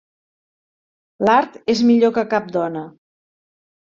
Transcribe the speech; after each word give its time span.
L'Art 1.27 1.59
és 1.75 1.83
millor 1.89 2.13
que 2.15 2.25
cap 2.33 2.49
dona. 2.57 2.83